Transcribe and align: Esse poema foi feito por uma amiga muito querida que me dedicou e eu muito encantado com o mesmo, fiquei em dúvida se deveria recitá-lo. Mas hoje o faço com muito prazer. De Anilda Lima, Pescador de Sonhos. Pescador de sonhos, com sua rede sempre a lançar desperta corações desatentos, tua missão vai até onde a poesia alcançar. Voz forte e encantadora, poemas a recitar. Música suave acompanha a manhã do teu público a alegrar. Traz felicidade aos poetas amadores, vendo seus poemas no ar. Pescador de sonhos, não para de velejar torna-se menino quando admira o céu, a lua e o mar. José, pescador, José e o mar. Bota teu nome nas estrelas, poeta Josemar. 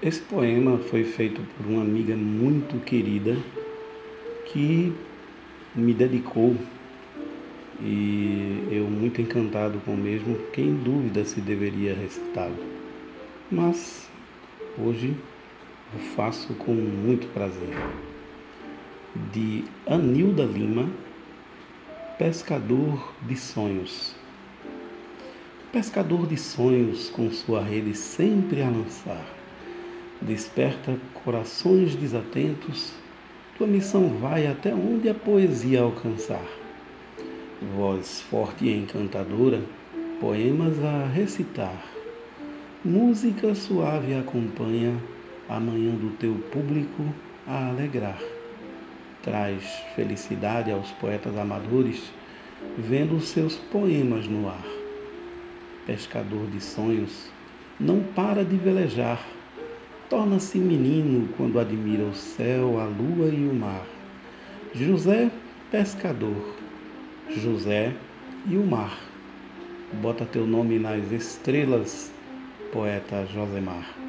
Esse 0.00 0.20
poema 0.20 0.78
foi 0.78 1.02
feito 1.02 1.40
por 1.56 1.66
uma 1.66 1.82
amiga 1.82 2.14
muito 2.14 2.78
querida 2.84 3.36
que 4.46 4.92
me 5.74 5.92
dedicou 5.92 6.54
e 7.80 8.68
eu 8.70 8.84
muito 8.84 9.20
encantado 9.20 9.80
com 9.84 9.94
o 9.94 9.96
mesmo, 9.96 10.36
fiquei 10.36 10.66
em 10.66 10.76
dúvida 10.76 11.24
se 11.24 11.40
deveria 11.40 11.96
recitá-lo. 11.96 12.54
Mas 13.50 14.08
hoje 14.78 15.16
o 15.92 15.98
faço 16.14 16.54
com 16.54 16.74
muito 16.74 17.26
prazer. 17.32 17.76
De 19.32 19.64
Anilda 19.84 20.44
Lima, 20.44 20.88
Pescador 22.16 23.14
de 23.22 23.36
Sonhos. 23.36 24.14
Pescador 25.72 26.28
de 26.28 26.36
sonhos, 26.36 27.10
com 27.10 27.32
sua 27.32 27.60
rede 27.64 27.94
sempre 27.94 28.62
a 28.62 28.70
lançar 28.70 29.38
desperta 30.28 30.94
corações 31.24 31.96
desatentos, 31.96 32.92
tua 33.56 33.66
missão 33.66 34.10
vai 34.20 34.46
até 34.46 34.74
onde 34.74 35.08
a 35.08 35.14
poesia 35.14 35.80
alcançar. 35.80 36.44
Voz 37.74 38.20
forte 38.20 38.66
e 38.66 38.76
encantadora, 38.76 39.62
poemas 40.20 40.78
a 40.84 41.06
recitar. 41.06 41.82
Música 42.84 43.54
suave 43.54 44.14
acompanha 44.14 44.94
a 45.48 45.58
manhã 45.58 45.92
do 45.94 46.10
teu 46.18 46.34
público 46.52 47.02
a 47.46 47.68
alegrar. 47.68 48.20
Traz 49.22 49.64
felicidade 49.96 50.70
aos 50.70 50.90
poetas 50.92 51.36
amadores, 51.38 52.12
vendo 52.76 53.18
seus 53.20 53.56
poemas 53.56 54.28
no 54.28 54.46
ar. 54.46 54.64
Pescador 55.86 56.46
de 56.48 56.60
sonhos, 56.60 57.30
não 57.80 58.00
para 58.14 58.44
de 58.44 58.56
velejar 58.56 59.37
torna-se 60.08 60.58
menino 60.58 61.28
quando 61.36 61.60
admira 61.60 62.04
o 62.04 62.14
céu, 62.14 62.80
a 62.80 62.84
lua 62.84 63.28
e 63.28 63.46
o 63.46 63.54
mar. 63.54 63.86
José, 64.74 65.30
pescador, 65.70 66.56
José 67.30 67.94
e 68.46 68.56
o 68.56 68.66
mar. 68.66 68.98
Bota 70.00 70.24
teu 70.24 70.46
nome 70.46 70.78
nas 70.78 71.10
estrelas, 71.12 72.12
poeta 72.72 73.26
Josemar. 73.26 74.07